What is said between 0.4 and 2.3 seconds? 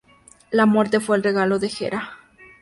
La muerte fue el regalo de Hera.